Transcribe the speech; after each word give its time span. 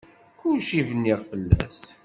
Kulci 0.39 0.81
bniɣ 0.89 1.19
fell-as. 1.29 1.81